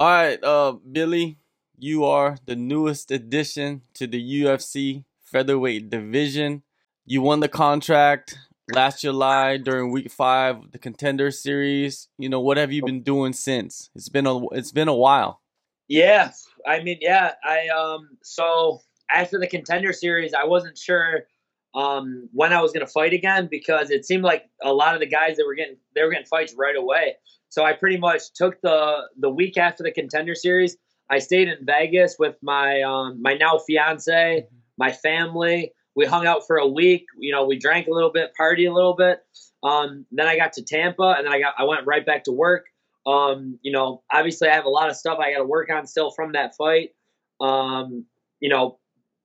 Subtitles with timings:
[0.00, 1.36] All right, uh, Billy,
[1.78, 6.62] you are the newest addition to the UFC featherweight division.
[7.04, 8.38] You won the contract
[8.72, 12.08] last July during Week Five, of the Contender Series.
[12.16, 13.90] You know what have you been doing since?
[13.94, 15.42] It's been a it's been a while.
[15.86, 16.32] Yeah,
[16.66, 18.16] I mean, yeah, I um.
[18.22, 18.80] So
[19.10, 21.26] after the Contender Series, I wasn't sure
[21.74, 25.06] um when I was gonna fight again because it seemed like a lot of the
[25.06, 27.16] guys that were getting they were getting fights right away.
[27.48, 30.76] So I pretty much took the the week after the Contender Series.
[31.08, 34.46] I stayed in Vegas with my um my now fiance,
[34.78, 37.04] my family we hung out for a week.
[37.18, 39.20] You know, we drank a little bit, party a little bit.
[39.62, 42.32] Um, then I got to Tampa, and then I got I went right back to
[42.32, 42.64] work.
[43.06, 45.86] Um, you know, obviously I have a lot of stuff I got to work on
[45.86, 46.90] still from that fight.
[47.40, 48.06] Um,
[48.40, 48.78] you know,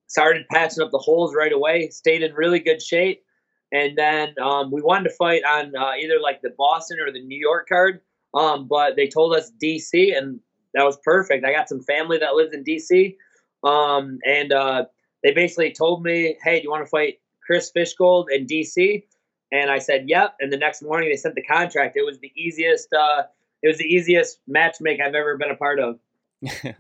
[0.08, 1.90] started patching up the holes right away.
[1.90, 3.24] Stayed in really good shape,
[3.72, 7.24] and then um, we wanted to fight on uh, either like the Boston or the
[7.24, 8.02] New York card.
[8.34, 10.40] Um, but they told us DC, and
[10.74, 11.46] that was perfect.
[11.46, 13.16] I got some family that lives in DC,
[13.64, 14.86] um, and uh,
[15.24, 19.04] they basically told me, "Hey, do you want to fight Chris Fishgold in DC?"
[19.52, 21.96] And I said, "Yep." And the next morning, they sent the contract.
[21.96, 22.92] It was the easiest.
[22.94, 23.24] Uh,
[23.64, 26.00] it was the easiest matchmake I've ever been a part of.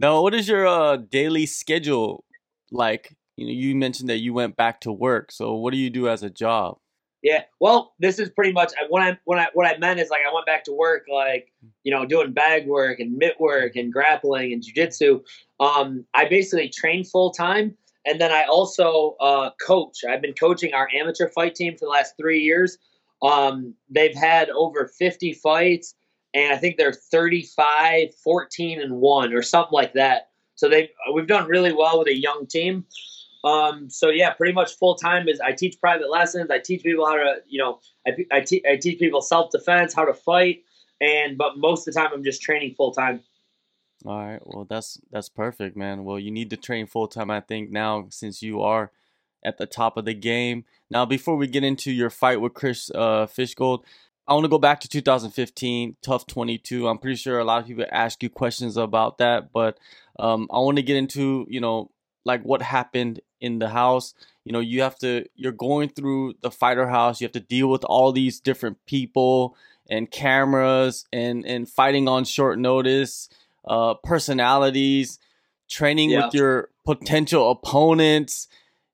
[0.00, 2.24] now, what is your uh, daily schedule
[2.74, 3.16] like?
[3.36, 5.32] You know, you mentioned that you went back to work.
[5.32, 6.78] So, what do you do as a job?
[7.24, 10.20] Yeah, well, this is pretty much what I when I what I meant is like
[10.28, 11.50] I went back to work, like
[11.82, 15.22] you know, doing bag work and mitt work and grappling and jujitsu.
[15.58, 20.04] Um, I basically train full time, and then I also uh, coach.
[20.06, 22.76] I've been coaching our amateur fight team for the last three years.
[23.22, 25.94] Um, they've had over 50 fights,
[26.34, 30.28] and I think they're 35, 14, and one or something like that.
[30.56, 32.86] So they we've done really well with a young team.
[33.44, 36.50] Um, so yeah, pretty much full time is I teach private lessons.
[36.50, 39.92] I teach people how to, you know, I, I, te- I teach people self defense,
[39.92, 40.62] how to fight,
[41.00, 43.20] and but most of the time I'm just training full time.
[44.06, 44.40] All right.
[44.44, 46.04] Well, that's that's perfect, man.
[46.04, 48.90] Well, you need to train full time, I think, now since you are
[49.44, 50.64] at the top of the game.
[50.90, 53.84] Now, before we get into your fight with Chris uh, Fishgold,
[54.26, 56.88] I want to go back to 2015, TUF 22.
[56.88, 59.78] I'm pretty sure a lot of people ask you questions about that, but
[60.18, 61.90] um, I want to get into, you know,
[62.24, 64.14] like what happened in the house.
[64.44, 67.20] You know, you have to, you're going through the fighter house.
[67.20, 69.56] You have to deal with all these different people
[69.90, 73.28] and cameras and and fighting on short notice
[73.66, 75.18] uh, personalities,
[75.68, 76.24] training yeah.
[76.24, 78.48] with your potential opponents.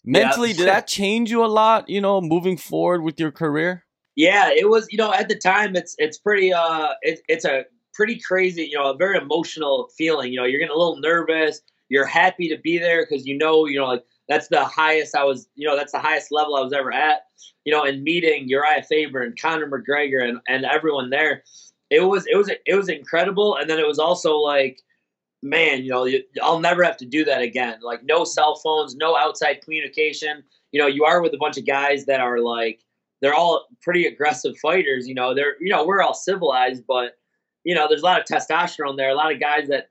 [0.04, 0.56] Mentally, yeah.
[0.56, 1.88] did that change you a lot?
[1.88, 3.84] You know, moving forward with your career.
[4.16, 4.86] Yeah, it was.
[4.90, 6.52] You know, at the time, it's it's pretty.
[6.52, 8.64] Uh, it, it's a pretty crazy.
[8.64, 10.32] You know, a very emotional feeling.
[10.32, 11.60] You know, you're getting a little nervous.
[11.88, 15.24] You're happy to be there because you know, you know, like that's the highest I
[15.24, 15.48] was.
[15.54, 17.22] You know, that's the highest level I was ever at.
[17.64, 21.42] You know, and meeting Uriah Faber and Conor McGregor and and everyone there
[21.90, 24.80] it was it was it was incredible and then it was also like
[25.42, 26.06] man you know
[26.42, 30.42] i'll never have to do that again like no cell phones no outside communication
[30.72, 32.80] you know you are with a bunch of guys that are like
[33.20, 37.16] they're all pretty aggressive fighters you know they're you know we're all civilized but
[37.64, 39.90] you know there's a lot of testosterone there a lot of guys that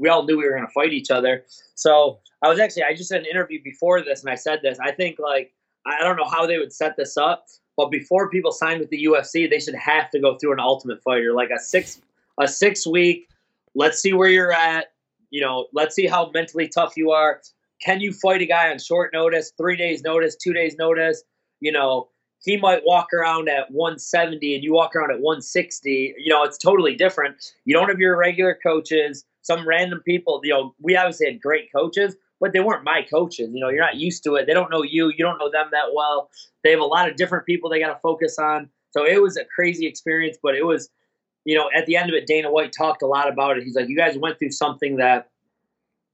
[0.00, 2.94] we all knew we were going to fight each other so i was actually i
[2.94, 5.52] just did an interview before this and i said this i think like
[5.86, 7.46] i don't know how they would set this up
[7.76, 11.02] but before people sign with the UFC, they should have to go through an Ultimate
[11.02, 12.00] Fighter, like a six
[12.40, 13.28] a six week.
[13.74, 14.92] Let's see where you're at.
[15.30, 17.40] You know, let's see how mentally tough you are.
[17.84, 21.22] Can you fight a guy on short notice, three days notice, two days notice?
[21.60, 22.08] You know,
[22.44, 26.14] he might walk around at 170 and you walk around at 160.
[26.18, 27.36] You know, it's totally different.
[27.64, 30.40] You don't have your regular coaches, some random people.
[30.44, 33.50] You know, we obviously had great coaches, but they weren't my coaches.
[33.52, 34.46] You know, you're not used to it.
[34.46, 35.08] They don't know you.
[35.08, 36.30] You don't know them that well.
[36.62, 38.68] They have a lot of different people they got to focus on.
[38.90, 40.90] So it was a crazy experience, but it was,
[41.44, 43.64] you know, at the end of it, Dana White talked a lot about it.
[43.64, 45.30] He's like, you guys went through something that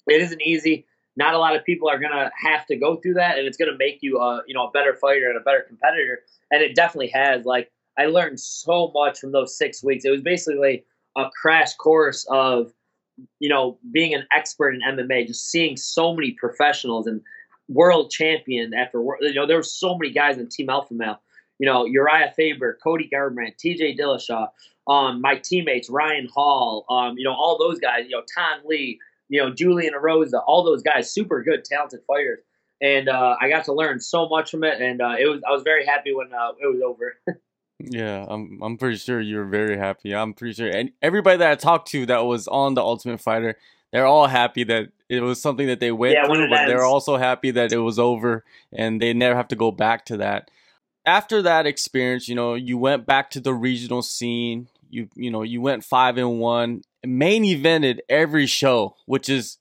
[0.07, 0.87] it isn't easy.
[1.21, 3.77] Not a lot of people are gonna have to go through that, and it's gonna
[3.79, 6.21] make you, a, you know, a better fighter and a better competitor.
[6.51, 7.45] And it definitely has.
[7.45, 10.05] Like, I learned so much from those six weeks.
[10.05, 10.85] It was basically
[11.17, 12.73] a crash course of
[13.39, 17.21] you know, being an expert in MMA, just seeing so many professionals and
[17.69, 21.21] world champion after world you know there were so many guys in Team Alpha Male.
[21.59, 23.95] You know, Uriah Faber, Cody Garbrandt, T.J.
[23.97, 24.49] Dillashaw,
[24.89, 28.07] um, my teammates Ryan Hall, um, you know, all those guys.
[28.09, 28.97] You know, Thanh Le,
[29.31, 32.41] you know, Julian Erosa, all those guys, super good, talented fighters.
[32.83, 35.53] And uh, I got to learn so much from it, and uh, it was I
[35.53, 37.17] was very happy when uh, it was over.
[37.83, 40.15] Yeah, I'm I'm pretty sure you're very happy.
[40.15, 43.57] I'm pretty sure and everybody that I talked to that was on the Ultimate Fighter,
[43.91, 47.17] they're all happy that it was something that they went yeah, through, but they're also
[47.17, 50.51] happy that it was over and they never have to go back to that.
[51.07, 54.69] After that experience, you know, you went back to the regional scene.
[54.91, 59.59] You you know you went five and one, main evented every show, which is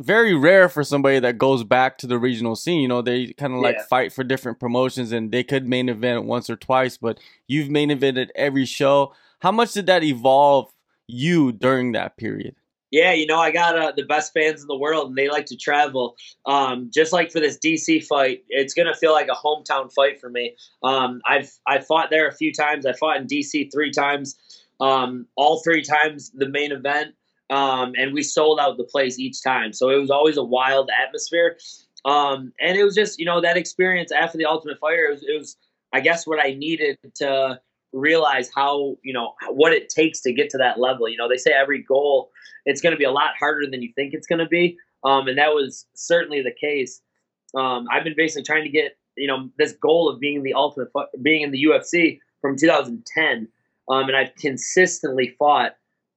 [0.00, 2.80] very rare for somebody that goes back to the regional scene.
[2.80, 3.84] You know, they kind of like Yeah.
[3.90, 7.90] fight for different promotions and they could main event once or twice, but you've main
[7.90, 9.12] evented every show.
[9.40, 10.72] How much did that evolve
[11.08, 12.54] you during that period?
[12.90, 15.44] Yeah, you know, I got uh, the best fans in the world, and they like
[15.46, 16.16] to travel.
[16.46, 20.30] Um, just like for this DC fight, it's gonna feel like a hometown fight for
[20.30, 20.56] me.
[20.82, 22.86] Um, I've I fought there a few times.
[22.86, 24.38] I fought in DC three times.
[24.80, 27.14] Um, all three times the main event,
[27.50, 29.72] um, and we sold out the place each time.
[29.72, 31.58] So it was always a wild atmosphere.
[32.04, 35.06] Um, and it was just you know that experience after the Ultimate Fighter.
[35.06, 35.56] It was, it was
[35.92, 37.60] I guess what I needed to
[37.92, 41.08] realize how you know what it takes to get to that level.
[41.08, 42.30] You know, they say every goal
[42.68, 44.76] it's going to be a lot harder than you think it's going to be.
[45.02, 47.00] Um, and that was certainly the case.
[47.54, 50.88] Um, I've been basically trying to get, you know, this goal of being the ultimate,
[51.22, 53.48] being in the UFC from 2010.
[53.88, 55.72] Um, and I've consistently fought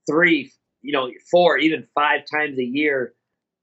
[0.09, 0.51] three,
[0.81, 3.13] you know, four, even five times a year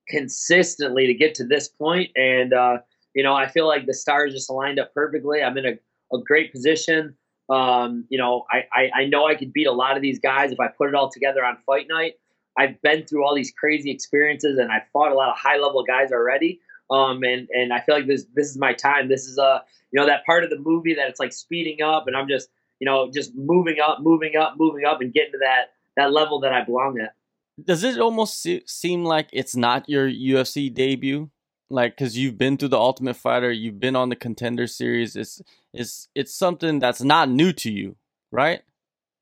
[0.09, 2.11] consistently to get to this point.
[2.17, 2.79] And, uh,
[3.15, 5.43] you know, I feel like the stars just aligned up perfectly.
[5.43, 7.15] I'm in a, a great position.
[7.51, 10.53] Um, you know, I, I, I know I could beat a lot of these guys
[10.53, 12.15] if I put it all together on fight night.
[12.59, 15.85] I've been through all these crazy experiences and I fought a lot of high level
[15.85, 16.61] guys already.
[16.91, 19.09] Um, and, and I feel like this, this is my time.
[19.09, 19.61] This is, uh,
[19.91, 22.49] you know, that part of the movie that it's like speeding up and I'm just,
[22.81, 26.41] you know, just moving up, moving up, moving up and getting to that, that level
[26.41, 27.15] that I belong at.
[27.63, 31.31] Does it almost se- seem like it's not your UFC debut?
[31.71, 35.17] Like, cause you've been through the Ultimate Fighter, you've been on the Contender Series.
[35.17, 35.43] It's
[35.75, 37.97] it's it's something that's not new to you,
[38.31, 38.63] right?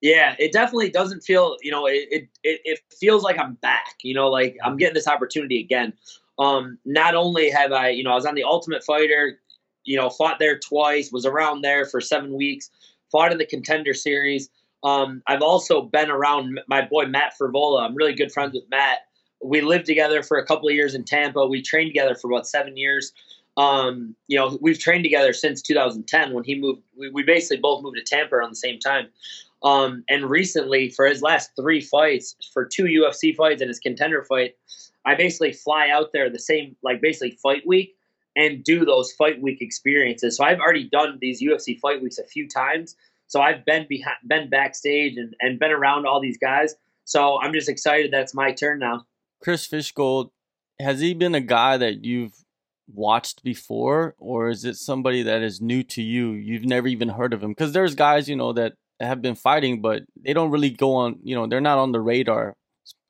[0.01, 3.95] Yeah, it definitely doesn't feel, you know, it, it, it, it feels like I'm back,
[4.03, 5.95] you know, like I'm getting this opportunity again.
[6.39, 9.41] Um, not only have I, you know, I was on the Ultimate Fighter,
[9.85, 12.71] you know, fought there twice, was around there for seven weeks,
[13.11, 14.49] fought in the Contender Series.
[14.83, 17.83] Um, I've also been around my boy Matt Frevola.
[17.83, 19.01] I'm really good friends with Matt.
[19.43, 21.47] We lived together for a couple of years in Tampa.
[21.47, 23.13] We trained together for about seven years.
[23.57, 26.83] Um, you know, we've trained together since 2010 when he moved.
[26.97, 29.09] We, we basically both moved to Tampa around the same time.
[29.63, 34.23] Um, and recently, for his last three fights, for two UFC fights and his contender
[34.25, 34.55] fight,
[35.05, 37.96] I basically fly out there the same, like basically fight week
[38.37, 40.37] and do those fight week experiences.
[40.37, 42.95] So I've already done these UFC fight weeks a few times.
[43.27, 46.75] So I've been behind, been backstage and, and been around all these guys.
[47.05, 49.07] So I'm just excited that it's my turn now.
[49.43, 50.31] Chris Fishgold,
[50.79, 52.35] has he been a guy that you've
[52.93, 56.33] watched before, or is it somebody that is new to you?
[56.33, 57.51] You've never even heard of him?
[57.51, 61.19] Because there's guys, you know, that have been fighting, but they don't really go on.
[61.23, 62.57] You know, they're not on the radar.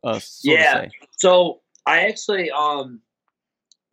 [0.02, 0.86] Uh, so Yeah.
[1.12, 3.00] So I actually, um,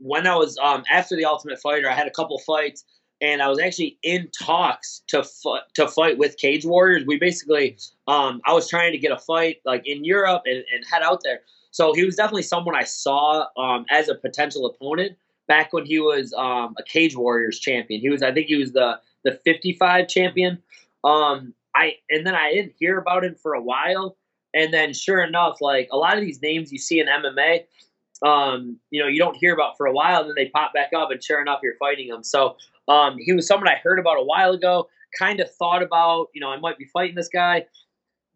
[0.03, 2.83] when I was um, after the Ultimate Fighter, I had a couple fights,
[3.21, 7.05] and I was actually in talks to fu- to fight with Cage Warriors.
[7.07, 7.77] We basically,
[8.07, 11.21] um, I was trying to get a fight like in Europe and, and head out
[11.23, 11.39] there.
[11.71, 15.17] So he was definitely someone I saw um, as a potential opponent
[15.47, 18.01] back when he was um, a Cage Warriors champion.
[18.01, 20.61] He was, I think, he was the the 55 champion.
[21.05, 24.17] Um, I and then I didn't hear about him for a while.
[24.53, 27.63] And then, sure enough, like a lot of these names you see in MMA,
[28.23, 30.91] um, you know, you don't hear about for a while, and then they pop back
[30.95, 32.23] up, and sure enough, you're fighting them.
[32.23, 32.55] So
[32.87, 34.89] um, he was someone I heard about a while ago.
[35.17, 37.65] Kind of thought about, you know, I might be fighting this guy.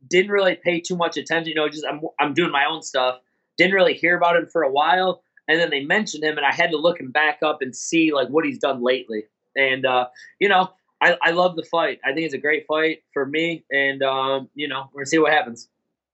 [0.07, 1.49] Didn't really pay too much attention.
[1.49, 3.19] You know, just I'm I'm doing my own stuff.
[3.57, 6.53] Didn't really hear about him for a while, and then they mentioned him, and I
[6.53, 9.23] had to look him back up and see like what he's done lately.
[9.55, 10.07] And uh,
[10.39, 10.69] you know,
[11.01, 11.99] I, I love the fight.
[12.05, 15.17] I think it's a great fight for me, and um, you know, we're gonna see
[15.17, 15.69] what happens.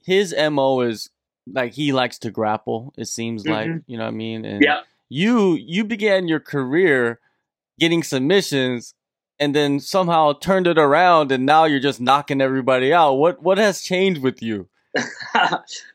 [0.06, 1.10] His mo is
[1.52, 2.94] like he likes to grapple.
[2.98, 3.84] It seems like Mhm.
[3.88, 4.46] you know what I mean.
[4.46, 4.82] And Yeah.
[5.10, 7.20] you you began your career
[7.80, 8.94] getting submissions
[9.40, 13.14] and then somehow turned it around and now you're just knocking everybody out.
[13.16, 14.70] What what has changed with you?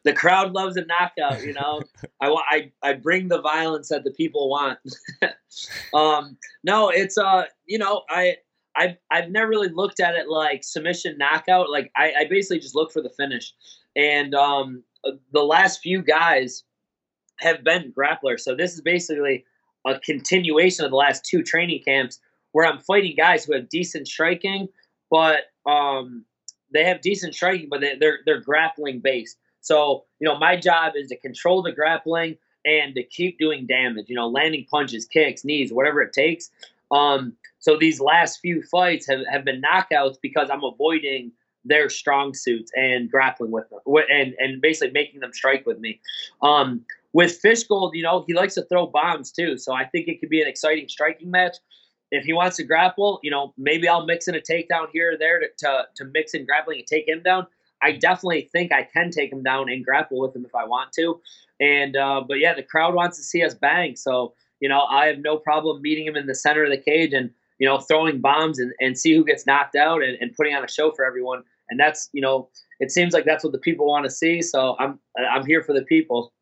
[0.04, 1.42] the crowd loves a knockout.
[1.44, 1.82] You know,
[2.20, 4.78] I I I bring the violence that the people want.
[5.94, 8.36] um, no, it's uh, you know, I
[8.76, 11.70] I've I've never really looked at it like submission knockout.
[11.70, 13.52] Like I, I basically just look for the finish,
[13.96, 14.82] and um,
[15.32, 16.64] the last few guys
[17.38, 18.40] have been grapplers.
[18.40, 19.44] So this is basically
[19.86, 22.20] a continuation of the last two training camps
[22.52, 24.68] where I'm fighting guys who have decent striking,
[25.10, 26.24] but um,
[26.72, 29.36] they have decent striking, but they, they're they're grappling based.
[29.60, 34.06] So you know, my job is to control the grappling and to keep doing damage.
[34.08, 36.50] You know, landing punches, kicks, knees, whatever it takes.
[36.90, 41.32] Um, so these last few fights have, have been knockouts because I'm avoiding
[41.64, 46.00] their strong suits and grappling with them, and and basically making them strike with me.
[46.42, 50.20] Um, with Fishgold, you know, he likes to throw bombs too, so I think it
[50.20, 51.56] could be an exciting striking match.
[52.10, 55.18] If he wants to grapple, you know, maybe I'll mix in a takedown here or
[55.18, 57.46] there to, to, to mix in grappling and take him down.
[57.82, 60.92] I definitely think I can take him down and grapple with him if I want
[60.94, 61.20] to.
[61.60, 65.06] And uh, but yeah, the crowd wants to see us bang, so you know I
[65.06, 68.20] have no problem meeting him in the center of the cage and you know throwing
[68.20, 71.04] bombs and, and see who gets knocked out and, and putting on a show for
[71.04, 71.42] everyone.
[71.70, 72.48] And that's you know
[72.80, 74.42] it seems like that's what the people want to see.
[74.42, 74.98] So I'm
[75.30, 76.32] I'm here for the people.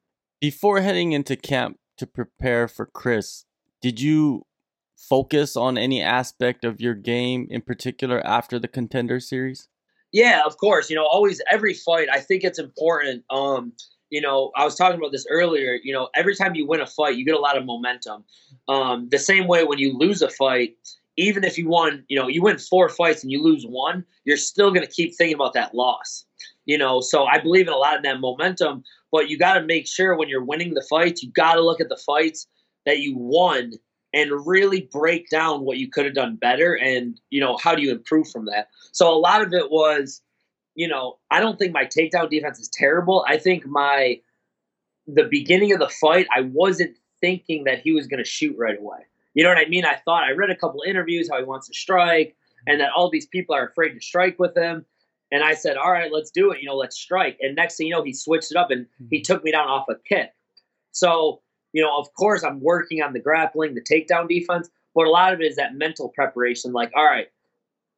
[0.40, 3.44] Before heading into camp to prepare for Chris,
[3.80, 4.42] did you
[4.96, 9.68] focus on any aspect of your game in particular after the contender series?
[10.12, 10.88] Yeah, of course.
[10.88, 13.24] You know, always every fight, I think it's important.
[13.30, 13.72] Um,
[14.10, 15.78] you know, I was talking about this earlier.
[15.82, 18.24] You know, every time you win a fight, you get a lot of momentum.
[18.68, 20.76] Um, the same way when you lose a fight,
[21.16, 24.36] even if you won, you know, you win four fights and you lose one, you're
[24.36, 26.24] still going to keep thinking about that loss.
[26.66, 28.82] You know, so I believe in a lot of that momentum,
[29.12, 31.80] but you got to make sure when you're winning the fights, you got to look
[31.80, 32.46] at the fights
[32.84, 33.72] that you won
[34.12, 37.82] and really break down what you could have done better and, you know, how do
[37.82, 38.68] you improve from that.
[38.92, 40.22] So a lot of it was,
[40.74, 43.24] you know, I don't think my takedown defense is terrible.
[43.28, 44.20] I think my
[45.06, 48.78] the beginning of the fight, I wasn't thinking that he was going to shoot right
[48.78, 48.98] away.
[49.36, 49.84] You know what I mean?
[49.84, 52.34] I thought I read a couple interviews how he wants to strike
[52.66, 54.86] and that all these people are afraid to strike with him.
[55.30, 56.60] And I said, all right, let's do it.
[56.62, 57.36] You know, let's strike.
[57.40, 59.22] And next thing you know, he switched it up and he hmm.
[59.24, 60.32] took me down off a kick.
[60.92, 61.42] So,
[61.74, 65.34] you know, of course, I'm working on the grappling, the takedown defense, but a lot
[65.34, 66.72] of it is that mental preparation.
[66.72, 67.26] Like, all right,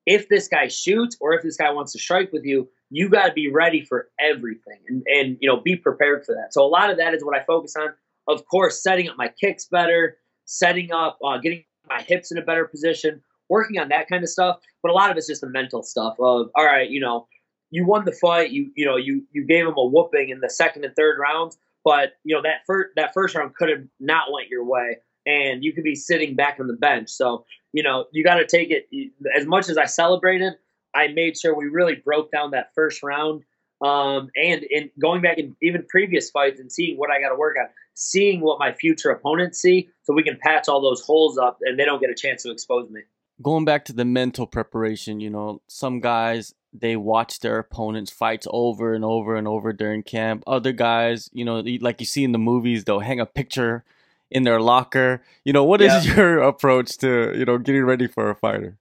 [0.07, 3.29] if this guy shoots or if this guy wants to strike with you, you got
[3.29, 6.53] to be ready for everything and, and, you know, be prepared for that.
[6.53, 7.91] So a lot of that is what I focus on.
[8.27, 10.17] Of course, setting up my kicks better,
[10.49, 14.31] setting up, uh, getting my hips in a better position, working on that kind of
[14.31, 14.59] stuff.
[14.83, 17.29] But a lot of it's just the mental stuff of, all right, you know,
[17.71, 20.49] you won the fight, you you know, you you gave him a whooping in the
[20.49, 24.33] second and third rounds, but you know that first that first round could have not
[24.33, 27.11] went your way, and you could be sitting back on the bench.
[27.11, 28.89] So you know you got to take it
[29.37, 30.55] as much as I celebrated.
[30.95, 33.43] I made sure we really broke down that first round,
[33.81, 37.37] um, and in going back in even previous fights and seeing what I got to
[37.37, 41.39] work on, seeing what my future opponents see, so we can patch all those holes
[41.39, 43.03] up, and they don't get a chance to expose me
[43.41, 48.47] going back to the mental preparation, you know, some guys they watch their opponents fights
[48.51, 50.45] over and over and over during camp.
[50.47, 53.85] Other guys, you know, like you see in the movies, they'll hang a picture
[54.31, 55.23] in their locker.
[55.45, 55.99] You know, what yeah.
[55.99, 58.77] is your approach to, you know, getting ready for a fighter?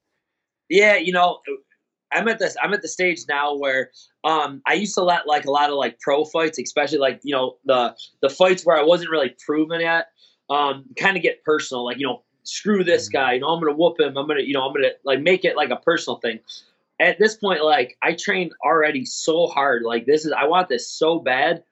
[0.69, 1.39] Yeah, you know,
[2.11, 3.91] I'm at this I'm at the stage now where
[4.23, 7.33] um I used to let like a lot of like pro fights, especially like, you
[7.33, 10.07] know, the the fights where I wasn't really proven yet,
[10.49, 11.85] um, kind of get personal.
[11.85, 13.33] Like, you know, screw this guy.
[13.33, 14.17] You know, I'm gonna whoop him.
[14.17, 16.39] I'm gonna, you know, I'm gonna like make it like a personal thing.
[16.99, 19.83] At this point, like I trained already so hard.
[19.83, 21.63] Like this is, I want this so bad.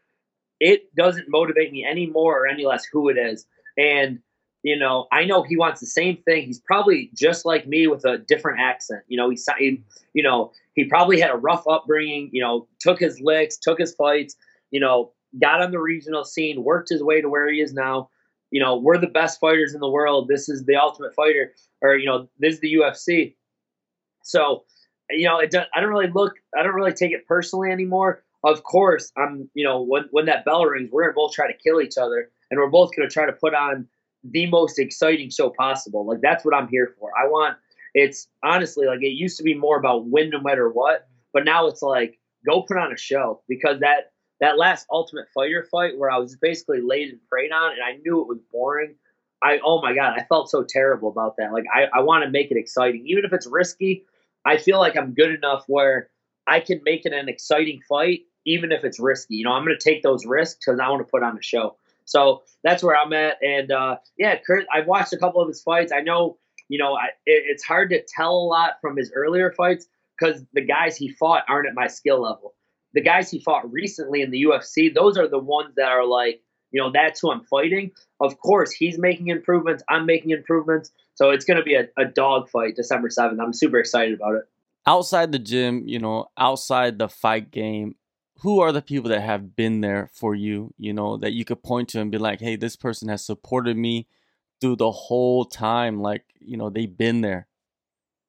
[0.60, 3.46] It doesn't motivate me any more or any less who it is.
[3.77, 4.20] And
[4.66, 6.46] you know, I know he wants the same thing.
[6.46, 9.04] He's probably just like me with a different accent.
[9.08, 12.30] You know, he's, he, you know, he probably had a rough upbringing.
[12.34, 14.36] You know, took his licks, took his fights.
[14.72, 18.10] You know, got on the regional scene, worked his way to where he is now
[18.52, 20.30] you know, we're the best fighters in the world.
[20.30, 23.36] This is the ultimate fighter, or you know, this is the UFC.
[24.24, 24.64] So,
[25.10, 28.24] you know, it does, I don't really look, I don't really take it personally anymore.
[28.44, 31.58] Of course, I'm, you know, when when that bell rings, we're gonna both try to
[31.58, 33.88] kill each other, and we're both gonna try to put on
[34.32, 36.05] the most exciting show possible.
[36.05, 37.12] Like that's what I'm here for.
[37.17, 37.58] I want.
[37.94, 41.67] It's honestly like it used to be more about win no matter what, but now
[41.67, 46.12] it's like go put on a show because that that last Ultimate Fighter fight where
[46.12, 48.96] I was basically laid and preyed on, and I knew it was boring.
[49.41, 51.53] I oh my god, I felt so terrible about that.
[51.53, 54.05] Like I, I want to make it exciting, even if it's risky.
[54.46, 56.10] I feel like I'm good enough where
[56.48, 59.36] I can make it an exciting fight, even if it's risky.
[59.36, 61.41] You know, I'm going to take those risks because I want to put on a
[61.41, 61.77] show.
[62.06, 63.38] So that's where I'm at.
[63.42, 65.92] And uh, yeah, Kurt, I've watched a couple of his fights.
[65.92, 66.38] I know,
[66.70, 70.44] you know, I, it, it's hard to tell a lot from his earlier fights because
[70.54, 72.56] the guys he fought aren't at my skill level
[72.96, 76.42] the guys he fought recently in the UFC, those are the ones that are like,
[76.72, 77.92] you know, that's who I'm fighting.
[78.22, 79.84] Of course, he's making improvements.
[79.90, 80.92] I'm making improvements.
[81.14, 83.38] So it's going to be a, a dog fight December 7th.
[83.40, 84.44] I'm super excited about it.
[84.88, 87.96] Outside the gym, you know, outside the fight game,
[88.39, 91.63] who are the people that have been there for you, you know, that you could
[91.63, 94.08] point to and be like, hey, this person has supported me
[94.62, 96.01] through the whole time?
[96.01, 97.48] Like, you know, they've been there.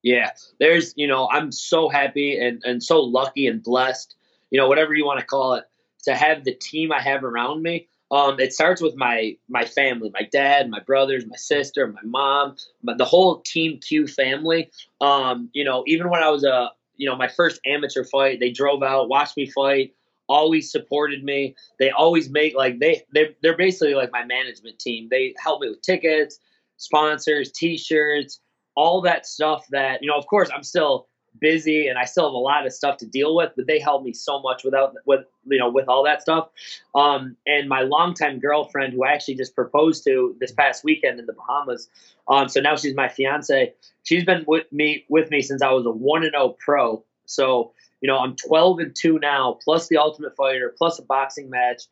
[0.03, 4.15] Yeah, there's, you know, I'm so happy and, and so lucky and blessed
[4.51, 5.65] you know, whatever you want to call it,
[6.05, 7.89] to have the team I have around me.
[8.13, 12.57] Um, it starts with my my family, my dad, my brothers, my sister, my mom,
[12.83, 14.71] my, the whole Team Q family.
[15.01, 18.51] Um, you know, even when I was a you know my first amateur fight, they
[18.51, 19.96] drove out, watched me fight,
[20.29, 21.55] always supported me.
[21.79, 25.09] They always make like they they they're basically like my management team.
[25.11, 26.39] They help me with tickets,
[26.77, 28.41] sponsors, T-shirts,
[28.75, 29.67] all that stuff.
[29.71, 31.09] That you know, of course, I'm still
[31.41, 34.03] busy and I still have a lot of stuff to deal with, but they help
[34.03, 36.49] me so much without with you know with all that stuff.
[36.95, 41.27] Um, and my longtime girlfriend, who I actually just proposed to this past weekend in
[41.27, 41.89] the Bahamas,
[42.29, 43.73] um, so now she's my fiance.
[44.05, 47.05] She's been with me with me since I was a one and zero oh pro.
[47.27, 51.51] So you know I'm 12 and two now, plus the Ultimate Fighter, plus a boxing
[51.51, 51.83] match.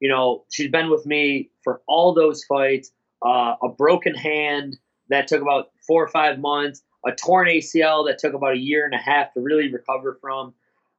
[0.00, 2.90] You know she's been with me for all those fights.
[3.20, 4.78] Uh, a broken hand
[5.08, 8.84] that took about four or five months a torn ACL that took about a year
[8.84, 10.54] and a half to really recover from.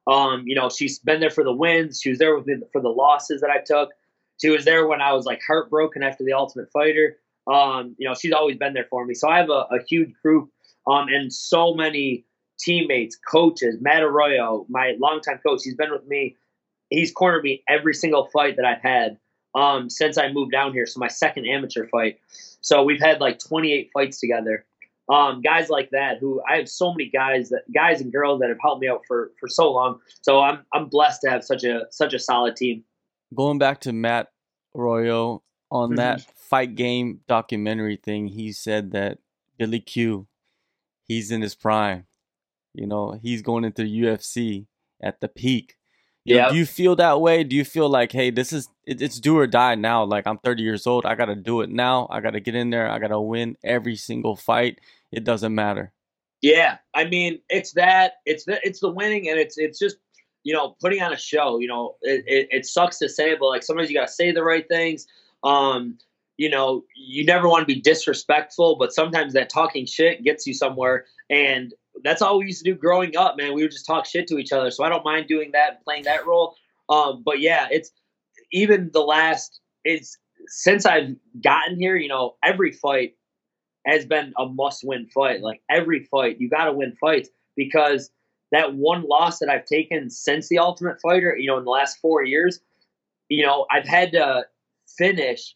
[0.06, 2.00] Um, you know, she's been there for the wins.
[2.00, 3.90] She was there with me for the losses that I took.
[4.40, 7.18] She was there when I was like heartbroken after the Ultimate Fighter.
[7.46, 9.14] Um, you know, she's always been there for me.
[9.14, 10.50] So I have a, a huge group
[10.86, 12.24] um, and so many
[12.60, 13.76] teammates, coaches.
[13.80, 16.36] Matt Arroyo, my longtime coach, he's been with me.
[16.90, 19.18] He's cornered me every single fight that I've had
[19.54, 20.86] um, since I moved down here.
[20.86, 22.18] So my second amateur fight.
[22.60, 24.64] So we've had like 28 fights together
[25.10, 28.48] um, guys like that who I have so many guys that guys and girls that
[28.48, 29.98] have helped me out for for so long.
[30.22, 32.84] So I'm I'm blessed to have such a such a solid team.
[33.34, 34.28] Going back to Matt
[34.74, 35.96] Arroyo on mm-hmm.
[35.96, 39.18] that fight game documentary thing, he said that
[39.58, 40.28] Billy Q,
[41.04, 42.06] he's in his prime.
[42.74, 44.66] You know, he's going into the UFC
[45.02, 45.76] at the peak.
[46.24, 46.50] Yeah.
[46.50, 47.44] Do you feel that way?
[47.44, 50.04] Do you feel like, hey, this is it, it's do or die now?
[50.04, 52.08] Like I'm 30 years old, I got to do it now.
[52.10, 52.90] I got to get in there.
[52.90, 54.78] I got to win every single fight
[55.12, 55.92] it doesn't matter.
[56.42, 59.96] Yeah, I mean, it's that it's the it's the winning, and it's it's just
[60.42, 61.58] you know putting on a show.
[61.58, 64.32] You know, it, it, it sucks to say, but like sometimes you got to say
[64.32, 65.06] the right things.
[65.44, 65.98] Um,
[66.38, 70.54] you know, you never want to be disrespectful, but sometimes that talking shit gets you
[70.54, 73.54] somewhere, and that's all we used to do growing up, man.
[73.54, 74.70] We would just talk shit to each other.
[74.70, 76.54] So I don't mind doing that and playing that role.
[76.88, 77.92] Um, but yeah, it's
[78.52, 80.16] even the last it's
[80.46, 83.14] since I've gotten here, you know, every fight
[83.86, 85.40] has been a must win fight.
[85.40, 88.10] Like every fight, you got to win fights because
[88.52, 91.98] that one loss that I've taken since the Ultimate Fighter, you know, in the last
[91.98, 92.60] four years,
[93.28, 94.44] you know, I've had to
[94.98, 95.54] finish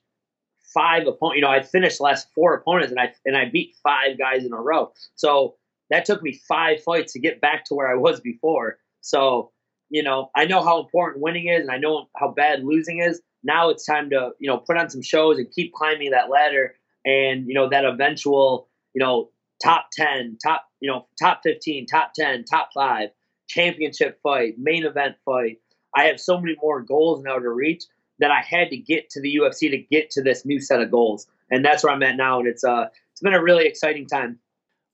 [0.72, 1.36] five opponents.
[1.36, 4.44] You know, I finished the last four opponents and I and I beat five guys
[4.44, 4.92] in a row.
[5.16, 5.56] So
[5.94, 8.78] that took me five fights to get back to where I was before.
[9.00, 9.52] So
[9.90, 13.20] you know, I know how important winning is, and I know how bad losing is.
[13.44, 16.74] Now it's time to you know put on some shows and keep climbing that ladder
[17.04, 19.30] and you know that eventual you know
[19.62, 23.10] top 10 top you know top 15 top 10 top 5
[23.48, 25.58] championship fight main event fight
[25.94, 27.84] i have so many more goals now to reach
[28.18, 30.90] that i had to get to the ufc to get to this new set of
[30.90, 34.06] goals and that's where i'm at now and it's uh it's been a really exciting
[34.06, 34.38] time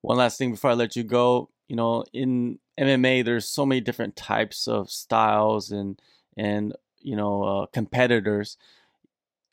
[0.03, 3.81] one last thing before i let you go you know in mma there's so many
[3.81, 6.01] different types of styles and
[6.37, 8.57] and you know uh, competitors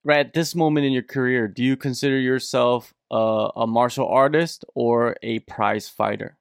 [0.08, 5.18] right at this moment in your career, do you consider yourself a martial artist or
[5.22, 6.38] a prize fighter?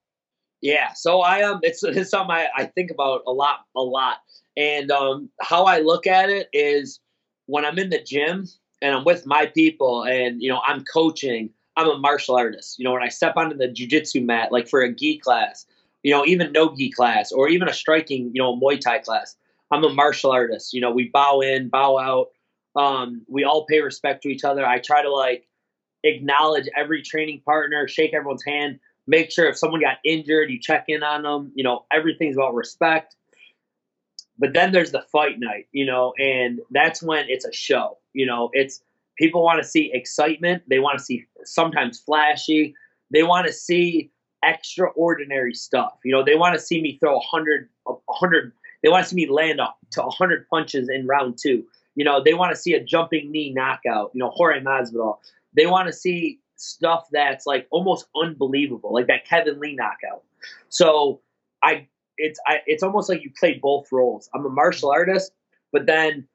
[0.62, 4.18] Yeah, so I um, it's it's something I, I think about a lot, a lot,
[4.56, 6.98] and um, how I look at it is
[7.46, 8.46] when I'm in the gym
[8.80, 11.50] and I'm with my people, and you know I'm coaching.
[11.76, 12.78] I'm a martial artist.
[12.78, 15.66] You know, when I step onto the jujitsu mat, like for a gi class,
[16.02, 19.36] you know, even no gi class, or even a striking, you know, Muay Thai class,
[19.70, 20.72] I'm a martial artist.
[20.72, 22.28] You know, we bow in, bow out
[22.76, 24.64] um, we all pay respect to each other.
[24.64, 25.48] I try to like
[26.04, 30.84] acknowledge every training partner, shake everyone's hand, make sure if someone got injured, you check
[30.88, 31.52] in on them.
[31.54, 33.16] You know, everything's about respect.
[34.38, 37.96] But then there's the fight night, you know, and that's when it's a show.
[38.12, 38.82] You know, it's
[39.16, 40.62] people want to see excitement.
[40.68, 42.74] They want to see sometimes flashy.
[43.10, 44.10] They want to see
[44.44, 45.98] extraordinary stuff.
[46.04, 48.52] You know, they want to see me throw a hundred, a hundred.
[48.82, 51.64] They want to see me land up to a hundred punches in round two.
[51.94, 54.10] You know, they want to see a jumping knee knockout.
[54.14, 55.18] You know, Jorge Masvidal.
[55.54, 60.22] They want to see stuff that's like almost unbelievable, like that Kevin Lee knockout.
[60.68, 61.20] So
[61.62, 64.28] I, it's I, it's almost like you play both roles.
[64.34, 65.32] I'm a martial artist,
[65.72, 66.26] but then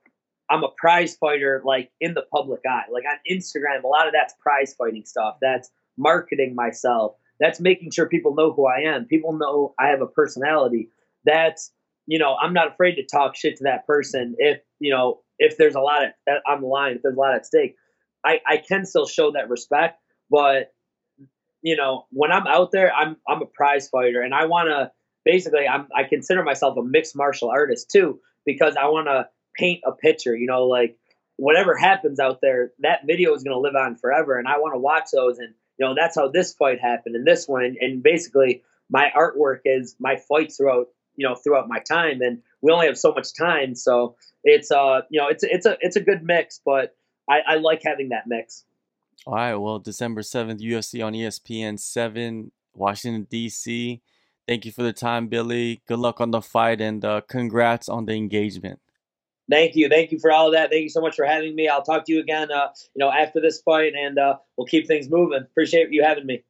[0.51, 2.83] I'm a prize fighter, like in the public eye.
[2.91, 5.37] Like on Instagram, a lot of that's prize fighting stuff.
[5.41, 7.13] That's marketing myself.
[7.39, 9.05] That's making sure people know who I am.
[9.05, 10.89] People know I have a personality.
[11.25, 11.71] That's
[12.07, 15.57] you know, I'm not afraid to talk shit to that person if you know if
[15.57, 16.03] there's a lot
[16.47, 17.75] on the line, if there's a lot at stake,
[18.23, 19.99] I, I can still show that respect.
[20.29, 20.73] But
[21.61, 24.91] you know, when I'm out there, I'm I'm a prize fighter, and I want to
[25.23, 29.81] basically I'm I consider myself a mixed martial artist too because I want to paint
[29.85, 30.35] a picture.
[30.35, 30.97] You know, like
[31.37, 34.73] whatever happens out there, that video is going to live on forever, and I want
[34.75, 35.39] to watch those.
[35.39, 39.61] And you know, that's how this fight happened, and this one, and, basically my artwork
[39.63, 43.33] is my fights throughout you know throughout my time, and we only have so much
[43.33, 46.95] time, so it's uh you know it's it's a it's a good mix, but
[47.29, 48.65] I, I like having that mix.
[49.25, 54.01] All right, well, December seventh, UFC on ESPN seven, Washington D.C.
[54.47, 55.81] Thank you for the time, Billy.
[55.87, 58.79] Good luck on the fight and uh, congrats on the engagement.
[59.51, 59.89] Thank you.
[59.89, 60.69] Thank you for all of that.
[60.69, 61.67] Thank you so much for having me.
[61.67, 64.87] I'll talk to you again, uh, you know, after this fight, and uh, we'll keep
[64.87, 65.39] things moving.
[65.39, 66.43] Appreciate you having me.